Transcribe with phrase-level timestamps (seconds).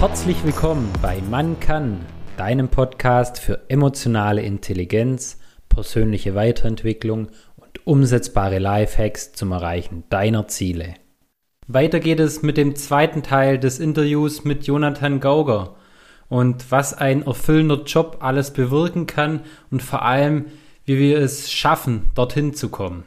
[0.00, 2.06] Herzlich willkommen bei Man kann,
[2.38, 5.38] deinem Podcast für emotionale Intelligenz,
[5.68, 10.94] persönliche Weiterentwicklung und umsetzbare Lifehacks zum Erreichen deiner Ziele.
[11.66, 15.74] Weiter geht es mit dem zweiten Teil des Interviews mit Jonathan Gauger
[16.30, 20.46] und was ein erfüllender Job alles bewirken kann und vor allem,
[20.86, 23.04] wie wir es schaffen, dorthin zu kommen.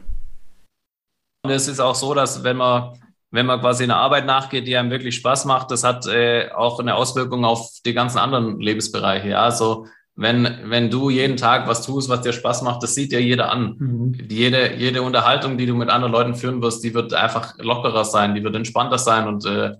[1.42, 2.92] Und es ist auch so, dass wenn man
[3.34, 6.78] wenn man quasi einer Arbeit nachgeht, die einem wirklich Spaß macht, das hat äh, auch
[6.78, 9.30] eine Auswirkung auf die ganzen anderen Lebensbereiche.
[9.30, 13.12] Ja, also wenn, wenn du jeden Tag was tust, was dir Spaß macht, das sieht
[13.12, 13.74] ja jeder an.
[13.76, 14.28] Mhm.
[14.30, 18.36] Jede, jede Unterhaltung, die du mit anderen Leuten führen wirst, die wird einfach lockerer sein,
[18.36, 19.72] die wird entspannter sein und äh,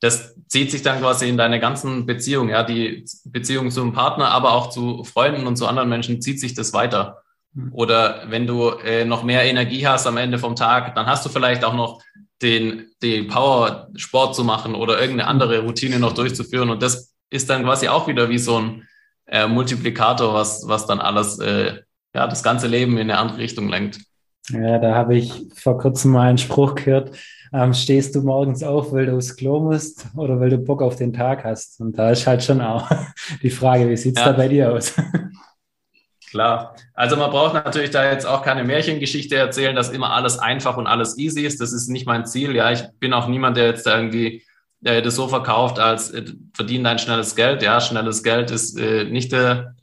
[0.00, 4.52] das zieht sich dann quasi in deine ganzen Beziehungen, ja, die Beziehung zum Partner, aber
[4.52, 7.22] auch zu Freunden und zu anderen Menschen zieht sich das weiter.
[7.54, 7.72] Mhm.
[7.72, 11.30] Oder wenn du äh, noch mehr Energie hast am Ende vom Tag, dann hast du
[11.30, 12.02] vielleicht auch noch
[12.42, 16.70] den, den Power-Sport zu machen oder irgendeine andere Routine noch durchzuführen.
[16.70, 18.88] Und das ist dann quasi auch wieder wie so ein
[19.26, 21.80] äh, Multiplikator, was, was dann alles, äh,
[22.14, 24.00] ja, das ganze Leben in eine andere Richtung lenkt.
[24.50, 27.16] Ja, da habe ich vor kurzem mal einen Spruch gehört.
[27.52, 30.96] Ähm, stehst du morgens auf, weil du aufs Klo musst oder weil du Bock auf
[30.96, 31.80] den Tag hast?
[31.80, 32.88] Und da ist halt schon auch
[33.42, 34.32] die Frage, wie sieht es ja.
[34.32, 34.94] da bei dir aus?
[36.30, 36.76] Klar.
[36.94, 40.86] Also man braucht natürlich da jetzt auch keine Märchengeschichte erzählen, dass immer alles einfach und
[40.86, 41.60] alles easy ist.
[41.60, 42.54] Das ist nicht mein Ziel.
[42.54, 44.44] Ja, ich bin auch niemand, der jetzt irgendwie
[44.84, 47.62] äh, das so verkauft, als äh, verdien dein schnelles Geld.
[47.62, 49.74] Ja, schnelles Geld ist äh, nicht der,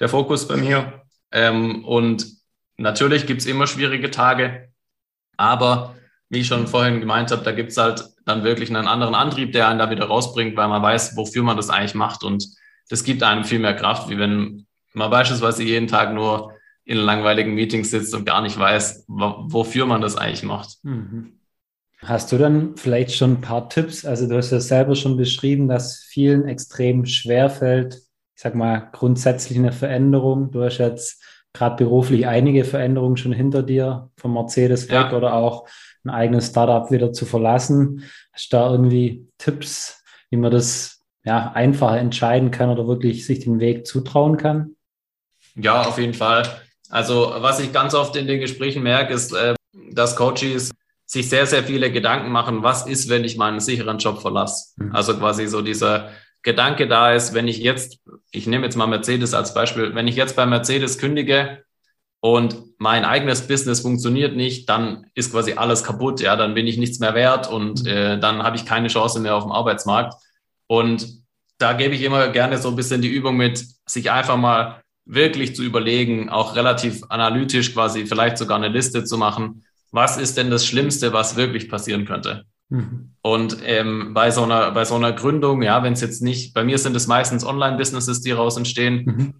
[0.00, 1.02] der Fokus bei mir.
[1.30, 2.26] Ähm, und
[2.76, 4.68] natürlich gibt's immer schwierige Tage.
[5.36, 5.94] Aber
[6.28, 9.68] wie ich schon vorhin gemeint habe, da gibt's halt dann wirklich einen anderen Antrieb, der
[9.68, 12.24] einen da wieder rausbringt, weil man weiß, wofür man das eigentlich macht.
[12.24, 12.46] Und
[12.88, 16.52] das gibt einem viel mehr Kraft, wie wenn man beispielsweise jeden Tag nur
[16.84, 20.78] in langweiligen Meetings sitzt und gar nicht weiß, wofür man das eigentlich macht.
[20.82, 21.38] Mhm.
[22.04, 24.04] Hast du dann vielleicht schon ein paar Tipps?
[24.04, 28.88] Also du hast ja selber schon beschrieben, dass vielen extrem schwer fällt, ich sag mal,
[28.92, 30.50] grundsätzlich eine Veränderung.
[30.50, 31.22] Du hast jetzt
[31.52, 35.16] gerade beruflich einige Veränderungen schon hinter dir, vom Mercedes weg ja.
[35.16, 35.68] oder auch
[36.04, 38.02] ein eigenes Startup wieder zu verlassen.
[38.32, 43.40] Hast du da irgendwie Tipps, wie man das ja, einfacher entscheiden kann oder wirklich sich
[43.40, 44.74] den Weg zutrauen kann?
[45.54, 46.60] Ja, auf jeden Fall.
[46.90, 49.54] Also was ich ganz oft in den Gesprächen merke, ist, äh,
[49.92, 50.72] dass Coaches
[51.06, 54.74] sich sehr, sehr viele Gedanken machen, was ist, wenn ich meinen sicheren Job verlasse.
[54.76, 54.94] Mhm.
[54.94, 56.10] Also quasi so dieser
[56.42, 57.98] Gedanke da ist, wenn ich jetzt,
[58.30, 61.64] ich nehme jetzt mal Mercedes als Beispiel, wenn ich jetzt bei Mercedes kündige
[62.20, 66.78] und mein eigenes Business funktioniert nicht, dann ist quasi alles kaputt, ja, dann bin ich
[66.78, 67.88] nichts mehr wert und mhm.
[67.88, 70.14] äh, dann habe ich keine Chance mehr auf dem Arbeitsmarkt.
[70.66, 71.22] Und
[71.58, 75.56] da gebe ich immer gerne so ein bisschen die Übung mit, sich einfach mal wirklich
[75.56, 80.50] zu überlegen, auch relativ analytisch quasi vielleicht sogar eine Liste zu machen, was ist denn
[80.50, 82.44] das Schlimmste, was wirklich passieren könnte.
[82.68, 83.14] Mhm.
[83.20, 86.64] Und ähm, bei, so einer, bei so einer Gründung, ja, wenn es jetzt nicht, bei
[86.64, 89.04] mir sind es meistens Online-Businesses, die daraus entstehen.
[89.04, 89.34] Mhm.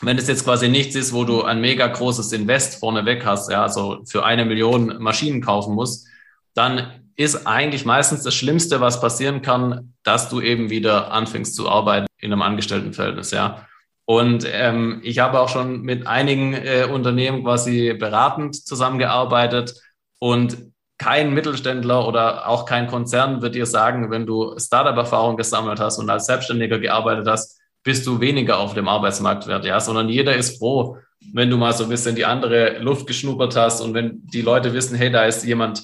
[0.00, 3.62] Wenn es jetzt quasi nichts ist, wo du ein mega großes Invest vorneweg hast, ja,
[3.62, 6.06] also für eine Million Maschinen kaufen musst,
[6.54, 11.68] dann ist eigentlich meistens das Schlimmste, was passieren kann, dass du eben wieder anfängst zu
[11.68, 13.66] arbeiten in einem Angestelltenverhältnis, ja.
[14.10, 19.74] Und ähm, ich habe auch schon mit einigen äh, Unternehmen quasi beratend zusammengearbeitet
[20.18, 25.98] und kein Mittelständler oder auch kein Konzern wird dir sagen, wenn du Startup-Erfahrung gesammelt hast
[25.98, 30.34] und als Selbstständiger gearbeitet hast, bist du weniger auf dem Arbeitsmarkt wert, ja, sondern jeder
[30.34, 30.96] ist froh,
[31.34, 34.72] wenn du mal so ein bisschen die andere Luft geschnuppert hast und wenn die Leute
[34.72, 35.82] wissen, hey, da ist jemand,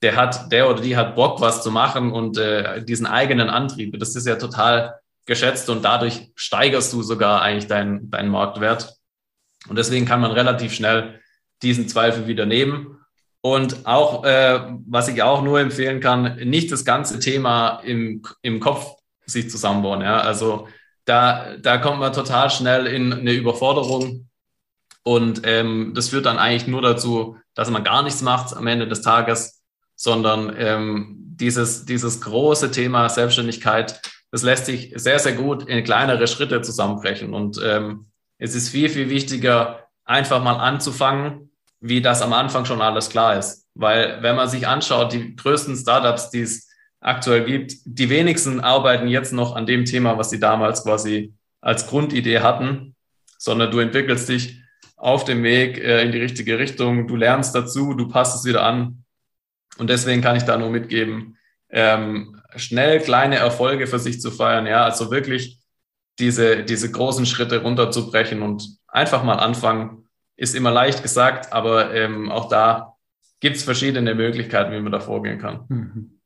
[0.00, 3.98] der hat, der oder die hat Bock, was zu machen und äh, diesen eigenen Antrieb.
[3.98, 4.94] Das ist ja total
[5.26, 8.96] geschätzt und dadurch steigerst du sogar eigentlich deinen, deinen Marktwert.
[9.68, 11.20] Und deswegen kann man relativ schnell
[11.62, 12.98] diesen Zweifel wieder nehmen.
[13.40, 18.60] Und auch, äh, was ich auch nur empfehlen kann, nicht das ganze Thema im, im
[18.60, 18.96] Kopf
[19.26, 20.00] sich zusammenbauen.
[20.00, 20.18] Ja?
[20.18, 20.68] Also
[21.04, 24.28] da, da kommt man total schnell in eine Überforderung.
[25.02, 28.88] Und ähm, das führt dann eigentlich nur dazu, dass man gar nichts macht am Ende
[28.88, 29.62] des Tages,
[29.94, 34.00] sondern ähm, dieses, dieses große Thema Selbstständigkeit
[34.34, 37.32] das lässt sich sehr, sehr gut in kleinere Schritte zusammenbrechen.
[37.32, 42.82] Und ähm, es ist viel, viel wichtiger, einfach mal anzufangen, wie das am Anfang schon
[42.82, 43.68] alles klar ist.
[43.74, 49.06] Weil wenn man sich anschaut, die größten Startups, die es aktuell gibt, die wenigsten arbeiten
[49.06, 52.96] jetzt noch an dem Thema, was sie damals quasi als Grundidee hatten,
[53.38, 54.60] sondern du entwickelst dich
[54.96, 58.64] auf dem Weg äh, in die richtige Richtung, du lernst dazu, du passt es wieder
[58.64, 59.04] an.
[59.78, 61.38] Und deswegen kann ich da nur mitgeben,
[61.74, 65.58] ähm, schnell kleine Erfolge für sich zu feiern, ja, also wirklich
[66.20, 72.30] diese, diese großen Schritte runterzubrechen und einfach mal anfangen, ist immer leicht gesagt, aber ähm,
[72.30, 72.94] auch da
[73.40, 75.64] gibt es verschiedene Möglichkeiten, wie man da vorgehen kann.
[75.68, 76.20] Mhm.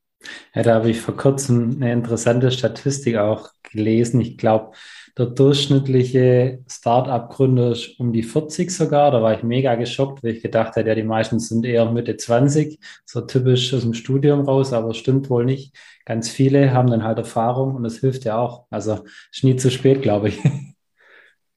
[0.54, 4.20] Ja, da habe ich vor kurzem eine interessante Statistik auch gelesen.
[4.20, 4.76] Ich glaube,
[5.18, 9.10] der durchschnittliche Start-up-Gründer ist um die 40 sogar.
[9.10, 12.16] Da war ich mega geschockt, weil ich gedacht hätte, ja, die meisten sind eher Mitte
[12.16, 15.74] 20, so typisch aus dem Studium raus, aber stimmt wohl nicht.
[16.04, 18.66] Ganz viele haben dann halt Erfahrung und das hilft ja auch.
[18.70, 20.38] Also ist nie zu spät, glaube ich.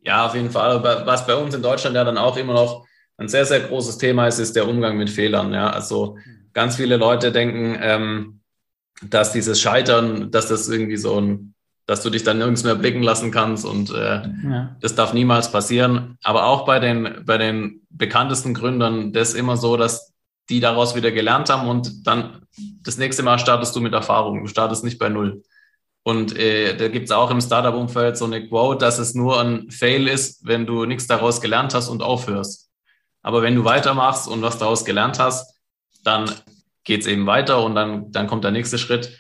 [0.04, 0.84] Ja, auf jeden Fall.
[0.84, 2.88] Was bei uns in Deutschland ja dann auch immer noch
[3.18, 5.54] ein sehr, sehr großes Thema ist, ist der Umgang mit Fehlern.
[5.54, 6.18] Ja, also
[6.54, 8.42] ganz viele Leute denken, ähm,
[9.04, 11.51] dass dieses Scheitern, dass das irgendwie so ein
[11.86, 14.76] dass du dich dann nirgends mehr blicken lassen kannst und äh, ja.
[14.80, 16.18] das darf niemals passieren.
[16.24, 20.14] Aber auch bei den, bei den bekanntesten Gründern, das ist immer so, dass
[20.50, 22.42] die daraus wieder gelernt haben und dann
[22.84, 24.42] das nächste Mal startest du mit Erfahrung.
[24.42, 25.44] Du startest nicht bei Null.
[26.04, 29.70] Und äh, da gibt es auch im Startup-Umfeld so eine Quote, dass es nur ein
[29.70, 32.70] Fail ist, wenn du nichts daraus gelernt hast und aufhörst.
[33.22, 35.60] Aber wenn du weitermachst und was daraus gelernt hast,
[36.04, 36.32] dann
[36.84, 39.20] geht es eben weiter und dann, dann kommt der nächste Schritt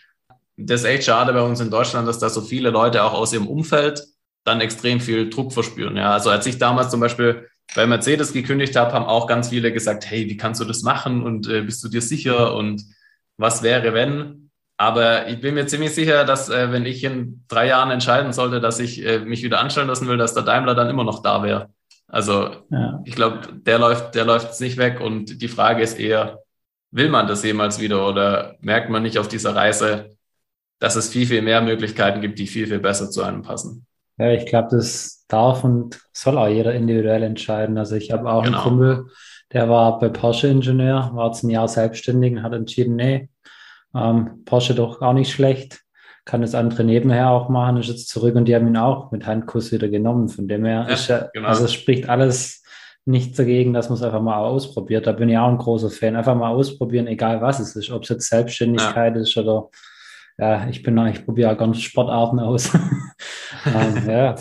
[0.65, 3.33] das ist echt schade bei uns in Deutschland, dass da so viele Leute auch aus
[3.33, 4.03] ihrem Umfeld
[4.43, 5.97] dann extrem viel Druck verspüren.
[5.97, 9.71] Ja, also als ich damals zum Beispiel bei Mercedes gekündigt habe, haben auch ganz viele
[9.71, 12.83] gesagt, hey, wie kannst du das machen und äh, bist du dir sicher und
[13.37, 14.51] was wäre, wenn?
[14.77, 18.59] Aber ich bin mir ziemlich sicher, dass äh, wenn ich in drei Jahren entscheiden sollte,
[18.59, 21.43] dass ich äh, mich wieder anstellen lassen will, dass der Daimler dann immer noch da
[21.43, 21.69] wäre.
[22.07, 23.01] Also ja.
[23.05, 26.39] ich glaube, der läuft, der läuft nicht weg und die Frage ist eher,
[26.91, 30.17] will man das jemals wieder oder merkt man nicht auf dieser Reise,
[30.81, 33.85] dass es viel, viel mehr Möglichkeiten gibt, die viel, viel besser zu einem passen.
[34.17, 37.77] Ja, ich glaube, das darf und soll auch jeder individuell entscheiden.
[37.77, 38.57] Also ich habe auch genau.
[38.57, 39.05] einen Kumpel,
[39.53, 43.29] der war bei Porsche Ingenieur, war jetzt ein Jahr selbstständig und hat entschieden, nee,
[43.95, 45.81] ähm, Porsche doch auch nicht schlecht,
[46.25, 49.27] kann das andere nebenher auch machen, ist jetzt zurück und die haben ihn auch mit
[49.27, 50.29] Handkuss wieder genommen.
[50.29, 51.47] Von dem her ja, ja, genau.
[51.47, 52.63] also es spricht alles
[53.05, 55.05] nichts dagegen, dass man es einfach mal ausprobiert.
[55.05, 56.15] Da bin ich auch ein großer Fan.
[56.15, 59.21] Einfach mal ausprobieren, egal was es ist, ob es jetzt Selbstständigkeit ja.
[59.21, 59.69] ist oder
[60.37, 62.73] ja, ich bin ich probiere ganz Sportarten aus.
[63.65, 64.35] ähm, ja.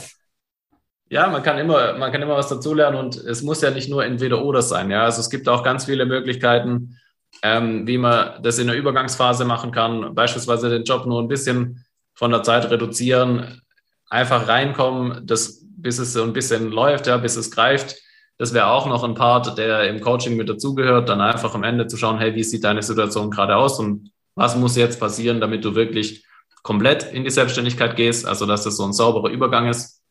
[1.12, 4.04] Ja, man kann immer, man kann immer was dazulernen und es muss ja nicht nur
[4.04, 4.90] entweder oder sein.
[4.90, 6.96] Ja, also es gibt auch ganz viele Möglichkeiten,
[7.42, 10.14] ähm, wie man das in der Übergangsphase machen kann.
[10.14, 11.84] Beispielsweise den Job nur ein bisschen
[12.14, 13.60] von der Zeit reduzieren,
[14.08, 17.96] einfach reinkommen, das, bis es so ein bisschen läuft, ja, bis es greift.
[18.38, 21.88] Das wäre auch noch ein Part, der im Coaching mit dazugehört, dann einfach am Ende
[21.88, 25.66] zu schauen, hey, wie sieht deine Situation gerade aus und was muss jetzt passieren, damit
[25.66, 26.24] du wirklich
[26.62, 30.02] komplett in die Selbstständigkeit gehst, also dass das so ein sauberer Übergang ist.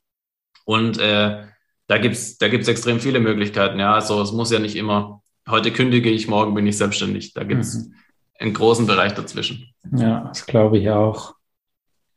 [0.66, 1.46] Und äh,
[1.88, 3.80] da gibt's da gibt's extrem viele Möglichkeiten.
[3.80, 7.34] Ja, also es muss ja nicht immer, heute kündige ich, morgen bin ich selbstständig.
[7.34, 7.96] Da gibt's mhm.
[8.38, 9.74] einen großen Bereich dazwischen.
[9.98, 11.34] Ja, das glaube ich auch.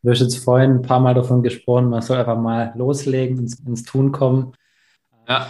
[0.03, 3.59] Du hast jetzt vorhin ein paar Mal davon gesprochen, man soll einfach mal loslegen, ins,
[3.61, 4.53] ins Tun kommen.
[5.27, 5.47] Ja.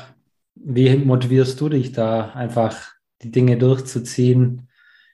[0.55, 2.93] Wie motivierst du dich da einfach
[3.23, 4.69] die Dinge durchzuziehen?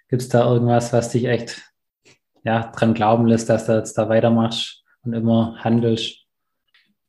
[0.08, 1.60] Gibt es da irgendwas, was dich echt
[2.44, 6.24] ja, dran glauben lässt, dass du jetzt da weitermachst und immer handelst?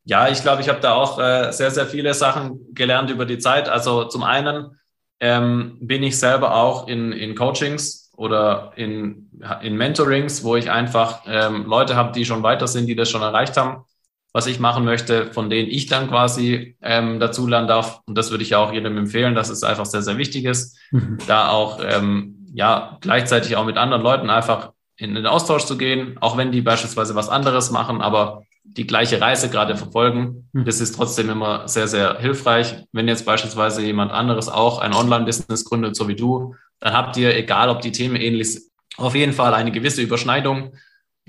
[0.04, 3.38] Ja, ich glaube, ich habe da auch äh, sehr, sehr viele Sachen gelernt über die
[3.38, 3.68] Zeit.
[3.68, 4.78] Also zum einen
[5.20, 9.30] ähm, bin ich selber auch in, in Coachings oder in,
[9.62, 13.22] in Mentorings, wo ich einfach ähm, Leute habe, die schon weiter sind, die das schon
[13.22, 13.84] erreicht haben,
[14.32, 18.00] was ich machen möchte, von denen ich dann quasi ähm, dazu lernen darf.
[18.06, 21.18] Und das würde ich auch jedem empfehlen, dass es einfach sehr, sehr wichtig ist, mhm.
[21.26, 26.16] da auch ähm, ja, gleichzeitig auch mit anderen Leuten einfach in den Austausch zu gehen,
[26.20, 30.48] auch wenn die beispielsweise was anderes machen, aber die gleiche Reise gerade verfolgen.
[30.52, 30.64] Hm.
[30.64, 32.84] Das ist trotzdem immer sehr, sehr hilfreich.
[32.92, 37.34] Wenn jetzt beispielsweise jemand anderes auch ein Online-Business gründet, so wie du, dann habt ihr,
[37.34, 38.64] egal ob die Themen ähnlich sind,
[38.96, 40.72] auf jeden Fall eine gewisse Überschneidung.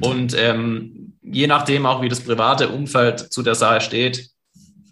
[0.01, 4.29] Und ähm, je nachdem auch, wie das private Umfeld zu der Sache steht,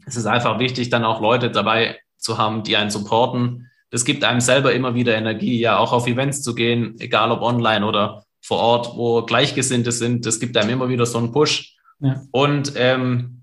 [0.05, 4.23] ist es einfach wichtig, dann auch Leute dabei zu haben, die einen supporten, das gibt
[4.23, 8.23] einem selber immer wieder Energie, ja auch auf Events zu gehen, egal ob online oder
[8.41, 10.25] vor Ort, wo Gleichgesinnte sind.
[10.25, 11.75] Das gibt einem immer wieder so einen Push.
[11.99, 12.21] Ja.
[12.31, 13.41] Und ähm,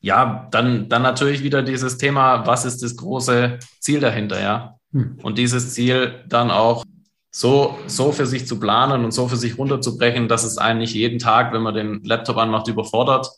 [0.00, 4.76] ja, dann, dann natürlich wieder dieses Thema, was ist das große Ziel dahinter, ja?
[4.92, 5.18] Hm.
[5.22, 6.84] Und dieses Ziel dann auch
[7.30, 10.94] so, so für sich zu planen und so für sich runterzubrechen, dass es einen nicht
[10.94, 13.28] jeden Tag, wenn man den Laptop anmacht, überfordert,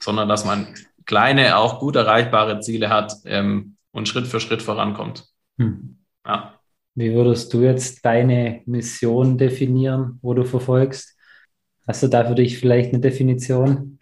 [0.00, 0.66] sondern dass man
[1.06, 5.24] kleine, auch gut erreichbare Ziele hat ähm, und Schritt für Schritt vorankommt.
[5.58, 5.98] Hm.
[6.26, 6.54] Ja.
[6.94, 11.16] Wie würdest du jetzt deine Mission definieren, wo du verfolgst?
[11.86, 13.98] Hast du da für dich vielleicht eine Definition?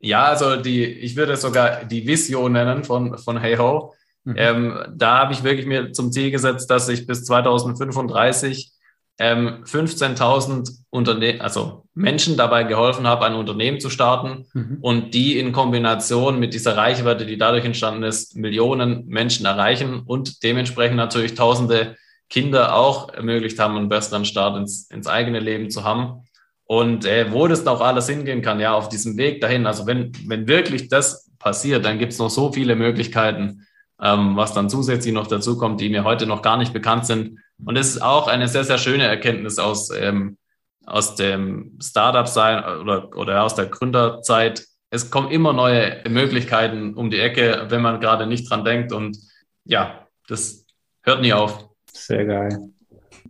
[0.00, 3.94] Ja, also die, ich würde sogar die Vision nennen von, von Hey Ho.
[4.24, 4.34] Mhm.
[4.36, 8.72] Ähm, da habe ich wirklich mir zum Ziel gesetzt, dass ich bis 2035
[9.20, 14.78] ähm, 15.000 Unternehmen, also Menschen dabei geholfen habe, ein Unternehmen zu starten mhm.
[14.80, 20.42] und die in Kombination mit dieser Reichweite, die dadurch entstanden ist, Millionen Menschen erreichen und
[20.42, 21.96] dementsprechend natürlich Tausende
[22.30, 26.24] Kinder auch ermöglicht haben, einen besseren Start ins, ins eigene Leben zu haben.
[26.64, 29.66] Und äh, wo das auch alles hingehen kann, ja, auf diesem Weg dahin.
[29.66, 33.66] Also wenn, wenn wirklich das passiert, dann gibt es noch so viele Möglichkeiten,
[34.00, 37.40] ähm, was dann zusätzlich noch dazu kommt, die mir heute noch gar nicht bekannt sind.
[37.64, 40.38] Und es ist auch eine sehr, sehr schöne Erkenntnis aus, ähm,
[40.86, 44.64] aus dem Startup-Sein oder, oder aus der Gründerzeit.
[44.90, 48.92] Es kommen immer neue Möglichkeiten um die Ecke, wenn man gerade nicht dran denkt.
[48.92, 49.16] Und
[49.64, 50.66] ja, das
[51.02, 51.68] hört nie auf.
[51.92, 52.70] Sehr geil.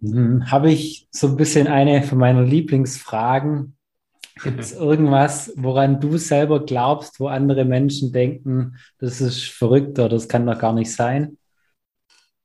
[0.00, 0.50] Mhm.
[0.50, 3.76] Habe ich so ein bisschen eine von meinen Lieblingsfragen.
[4.42, 10.08] Gibt es irgendwas, woran du selber glaubst, wo andere Menschen denken, das ist verrückt oder
[10.10, 11.36] das kann doch gar nicht sein?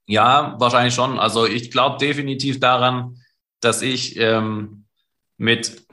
[0.08, 1.20] Ja, wahrscheinlich schon.
[1.20, 3.18] Also ich glaube definitiv daran,
[3.60, 4.86] dass ich ähm,
[5.38, 5.88] mit,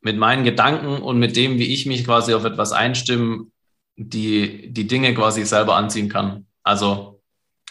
[0.00, 3.46] mit meinen Gedanken und mit dem, wie ich mich quasi auf etwas einstimme,
[3.96, 6.46] die, die Dinge quasi selber anziehen kann.
[6.62, 7.20] Also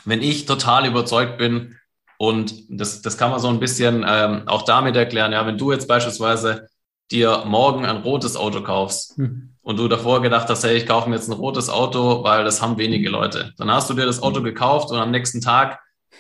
[0.06, 1.78] wenn ich total überzeugt bin,
[2.18, 5.72] und das, das kann man so ein bisschen ähm, auch damit erklären, ja, wenn du
[5.72, 6.68] jetzt beispielsweise
[7.12, 9.50] dir morgen ein rotes Auto kaufst hm.
[9.62, 12.62] und du davor gedacht hast, hey, ich kaufe mir jetzt ein rotes Auto, weil das
[12.62, 13.54] haben wenige Leute.
[13.58, 15.80] Dann hast du dir das Auto gekauft und am nächsten Tag,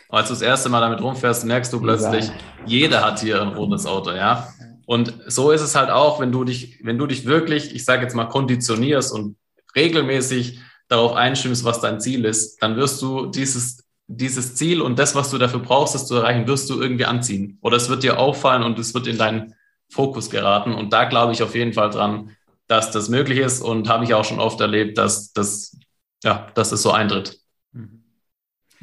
[0.10, 2.32] als du das erste Mal damit rumfährst, merkst du plötzlich,
[2.65, 4.48] jeder hat hier ein rotes Auto, ja.
[4.86, 8.03] Und so ist es halt auch, wenn du dich, wenn du dich wirklich, ich sage
[8.03, 9.36] jetzt mal, konditionierst und
[9.75, 15.13] regelmäßig darauf einstimmst, was dein Ziel ist, dann wirst du dieses, dieses Ziel und das,
[15.13, 17.58] was du dafür brauchst, das zu erreichen, wirst du irgendwie anziehen.
[17.62, 19.53] Oder es wird dir auffallen und es wird in deinen
[19.89, 20.74] Fokus geraten.
[20.74, 22.36] Und da glaube ich auf jeden Fall dran,
[22.67, 25.77] dass das möglich ist und habe ich auch schon oft erlebt, dass das,
[26.24, 27.39] ja, dass es so eintritt.
[27.72, 28.03] Mhm.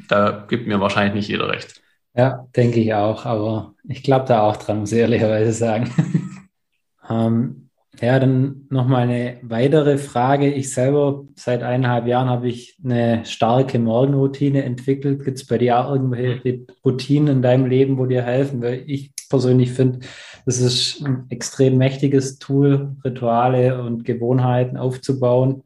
[0.07, 1.81] Da gibt mir wahrscheinlich nicht jeder recht.
[2.15, 5.91] Ja, denke ich auch, aber ich glaube da auch dran, muss ich ehrlicherweise sagen.
[7.09, 7.65] ähm,
[8.01, 10.51] ja, dann nochmal eine weitere Frage.
[10.51, 15.23] Ich selber, seit eineinhalb Jahren habe ich eine starke Morgenroutine entwickelt.
[15.23, 18.61] Gibt es bei dir auch irgendwelche Routinen in deinem Leben, wo dir helfen?
[18.61, 19.99] Weil ich persönlich finde,
[20.45, 25.63] das ist ein extrem mächtiges Tool, Rituale und Gewohnheiten aufzubauen.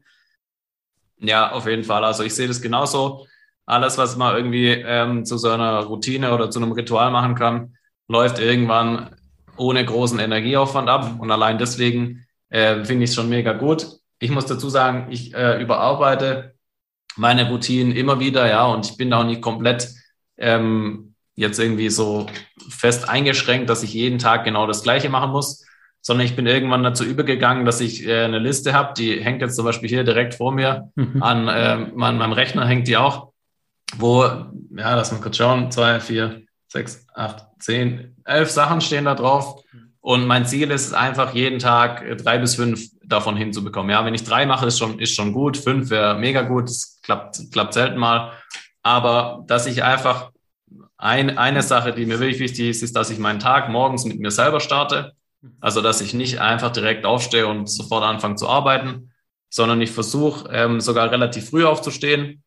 [1.18, 2.04] Ja, auf jeden Fall.
[2.04, 3.26] Also ich sehe das genauso.
[3.66, 7.76] Alles, was man irgendwie ähm, zu so einer Routine oder zu einem Ritual machen kann,
[8.08, 9.14] läuft irgendwann
[9.56, 11.20] ohne großen Energieaufwand ab.
[11.20, 13.86] Und allein deswegen äh, finde ich es schon mega gut.
[14.18, 16.54] Ich muss dazu sagen, ich äh, überarbeite
[17.16, 19.88] meine Routinen immer wieder, ja, und ich bin auch nicht komplett
[20.38, 21.09] ähm,
[21.40, 22.26] jetzt irgendwie so
[22.68, 25.64] fest eingeschränkt, dass ich jeden Tag genau das Gleiche machen muss,
[26.02, 29.56] sondern ich bin irgendwann dazu übergegangen, dass ich äh, eine Liste habe, die hängt jetzt
[29.56, 31.22] zum Beispiel hier direkt vor mir mhm.
[31.22, 33.32] an äh, meinem Rechner hängt die auch,
[33.96, 39.14] wo, ja, lass mal kurz schauen, zwei, vier, sechs, acht, zehn, elf Sachen stehen da
[39.14, 39.62] drauf.
[40.02, 43.90] Und mein Ziel ist es einfach, jeden Tag drei bis fünf davon hinzubekommen.
[43.90, 45.58] Ja, wenn ich drei mache, ist schon, ist schon gut.
[45.58, 46.70] Fünf wäre mega gut.
[46.70, 48.32] Das klappt, klappt selten mal.
[48.82, 50.29] Aber dass ich einfach
[51.00, 54.20] ein, eine Sache, die mir wirklich wichtig ist, ist, dass ich meinen Tag morgens mit
[54.20, 55.12] mir selber starte.
[55.60, 59.10] Also, dass ich nicht einfach direkt aufstehe und sofort anfange zu arbeiten,
[59.48, 62.42] sondern ich versuche ähm, sogar relativ früh aufzustehen,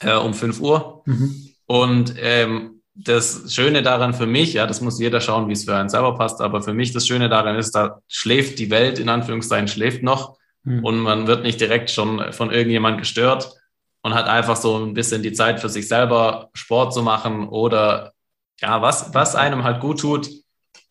[0.00, 1.02] äh, um fünf Uhr.
[1.04, 1.50] Mhm.
[1.66, 5.76] Und ähm, das Schöne daran für mich, ja, das muss jeder schauen, wie es für
[5.76, 9.10] einen selber passt, aber für mich das Schöne daran ist, da schläft die Welt, in
[9.10, 10.82] Anführungszeichen, schläft noch mhm.
[10.82, 13.52] und man wird nicht direkt schon von irgendjemand gestört
[14.02, 18.12] und hat einfach so ein bisschen die Zeit für sich selber Sport zu machen oder
[18.60, 20.28] ja, was, was einem halt gut tut.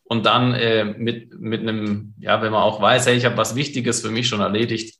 [0.04, 3.54] Und dann äh, mit, mit einem, ja, wenn man auch weiß, hey, ich habe was
[3.54, 4.98] Wichtiges für mich schon erledigt,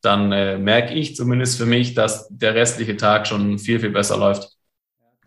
[0.00, 4.16] dann äh, merke ich zumindest für mich, dass der restliche Tag schon viel, viel besser
[4.16, 4.56] läuft.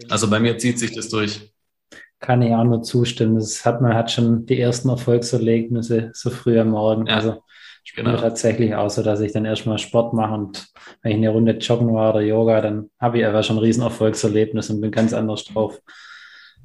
[0.08, 1.54] Also bei mir zieht sich das durch.
[2.20, 3.36] Kann ich auch nur zustimmen.
[3.36, 7.08] Das hat man hat schon die ersten Erfolgserlebnisse so früh am Morgen.
[7.08, 7.44] Ja, also
[7.84, 8.20] ich bin genau.
[8.20, 10.68] tatsächlich auch so, dass ich dann erstmal Sport mache und
[11.02, 13.84] wenn ich eine Runde joggen war oder Yoga, dann habe ich einfach schon ein riesen
[13.84, 15.80] Erfolgserlebnis und bin ganz anders drauf.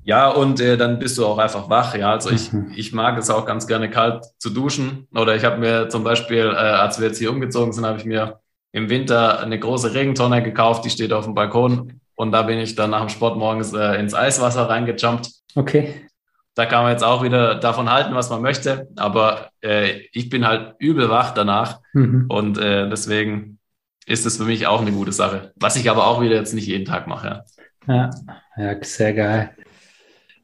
[0.07, 1.97] Ja, und äh, dann bist du auch einfach wach.
[1.97, 2.73] Ja, also ich, mhm.
[2.77, 5.09] ich mag es auch ganz gerne kalt zu duschen.
[5.15, 8.05] Oder ich habe mir zum Beispiel, äh, als wir jetzt hier umgezogen sind, habe ich
[8.05, 8.39] mir
[8.73, 12.75] im Winter eine große Regentonne gekauft, die steht auf dem Balkon und da bin ich
[12.75, 15.31] dann nach dem Sport morgens äh, ins Eiswasser reingejumpt.
[15.55, 16.07] Okay.
[16.55, 18.89] Da kann man jetzt auch wieder davon halten, was man möchte.
[18.97, 21.81] Aber äh, ich bin halt übel wach danach.
[21.93, 22.27] Mhm.
[22.29, 23.59] Und äh, deswegen
[24.07, 25.53] ist es für mich auch eine gute Sache.
[25.57, 27.45] Was ich aber auch wieder jetzt nicht jeden Tag mache.
[27.87, 28.11] Ja,
[28.57, 29.51] ja sehr geil.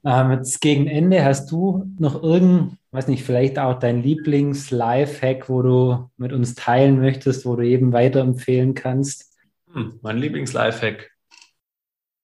[0.04, 5.62] Ähm, jetzt gegen Ende hast du noch irgend, weiß nicht, vielleicht auch dein Lieblings-Life-Hack, wo
[5.62, 9.36] du mit uns teilen möchtest, wo du eben weiterempfehlen kannst?
[9.72, 11.10] Hm, mein Lieblings-Life-Hack.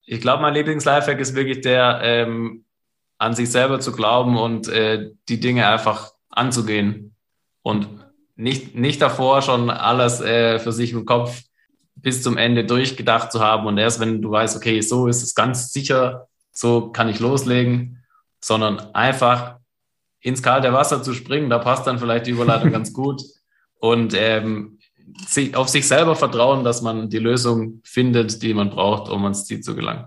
[0.05, 2.65] Ich glaube, mein Lieblings-Lifehack ist wirklich der, ähm,
[3.17, 7.15] an sich selber zu glauben und äh, die Dinge einfach anzugehen
[7.61, 7.87] und
[8.35, 11.41] nicht, nicht davor schon alles äh, für sich im Kopf
[11.95, 15.33] bis zum Ende durchgedacht zu haben und erst wenn du weißt, okay, so ist es
[15.33, 18.03] ganz sicher, so kann ich loslegen,
[18.39, 19.57] sondern einfach
[20.21, 23.21] ins kalte Wasser zu springen, da passt dann vielleicht die Überleitung ganz gut.
[23.79, 24.79] Und ähm,
[25.53, 29.61] auf sich selber vertrauen, dass man die Lösung findet, die man braucht, um ans Ziel
[29.61, 30.05] zu gelangen.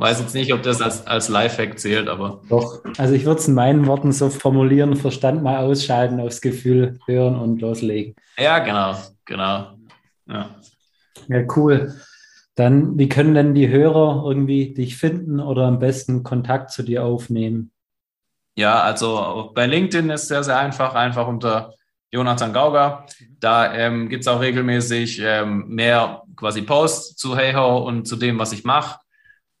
[0.00, 2.40] Weiß jetzt nicht, ob das als, als Lifehack zählt, aber.
[2.48, 6.98] Doch, also ich würde es in meinen Worten so formulieren: Verstand mal ausschalten, aufs Gefühl
[7.04, 8.14] hören und loslegen.
[8.38, 9.72] Ja, genau, genau.
[10.26, 10.56] Ja,
[11.28, 11.94] ja cool.
[12.54, 17.04] Dann, wie können denn die Hörer irgendwie dich finden oder am besten Kontakt zu dir
[17.04, 17.70] aufnehmen?
[18.56, 21.74] Ja, also bei LinkedIn ist es sehr, sehr einfach, einfach unter
[22.10, 23.04] Jonathan Gauger.
[23.38, 28.38] Da ähm, gibt es auch regelmäßig ähm, mehr quasi Posts zu HeyHo und zu dem,
[28.38, 28.99] was ich mache.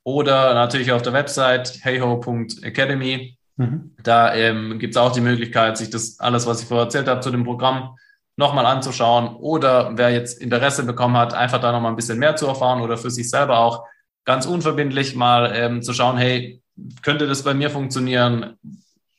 [0.02, 3.36] Oder natürlich auf der Website heyho.academy.
[3.56, 3.94] Mhm.
[4.02, 7.20] Da ähm, gibt es auch die Möglichkeit, sich das alles, was ich vorher erzählt habe,
[7.20, 7.96] zu dem Programm
[8.36, 9.36] nochmal anzuschauen.
[9.36, 12.96] Oder wer jetzt Interesse bekommen hat, einfach da nochmal ein bisschen mehr zu erfahren oder
[12.96, 13.84] für sich selber auch
[14.24, 16.62] ganz unverbindlich mal ähm, zu schauen, hey,
[17.02, 18.56] könnte das bei mir funktionieren?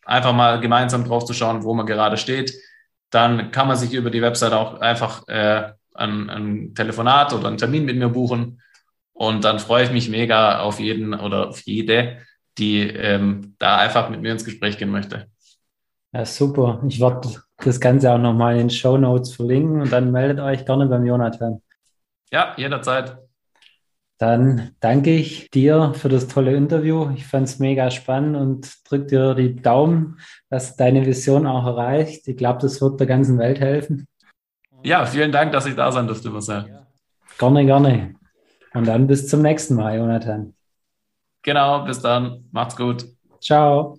[0.04, 2.54] Einfach mal gemeinsam drauf zu schauen, wo man gerade steht.
[3.12, 7.58] Dann kann man sich über die Website auch einfach äh, ein, ein Telefonat oder einen
[7.58, 8.62] Termin mit mir buchen
[9.22, 12.18] und dann freue ich mich mega auf jeden oder auf jede,
[12.58, 15.28] die ähm, da einfach mit mir ins Gespräch gehen möchte.
[16.12, 16.82] Ja, super.
[16.88, 17.30] Ich werde
[17.64, 21.06] das Ganze auch nochmal in den Show Notes verlinken und dann meldet euch gerne beim
[21.06, 21.62] Jonathan.
[22.32, 23.20] Ja, jederzeit.
[24.18, 27.12] Dann danke ich dir für das tolle Interview.
[27.16, 32.28] Ich fand es mega spannend und drück dir die Daumen, dass deine Vision auch erreicht.
[32.28, 34.08] Ich glaube, das wird der ganzen Welt helfen.
[34.82, 36.82] Ja, vielen Dank, dass ich da sein durfte, Marcel.
[37.38, 38.16] Gerne, gerne.
[38.74, 40.54] Und dann bis zum nächsten Mal, Jonathan.
[41.44, 42.46] Genau, bis dann.
[42.52, 43.06] Macht's gut.
[43.42, 43.98] Ciao.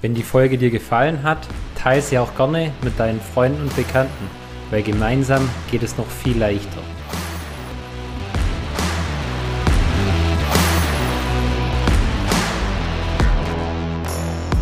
[0.00, 4.28] Wenn die Folge dir gefallen hat, teile sie auch gerne mit deinen Freunden und Bekannten,
[4.70, 6.80] weil gemeinsam geht es noch viel leichter.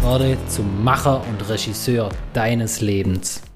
[0.03, 3.50] Werde zum Macher und Regisseur deines Lebens.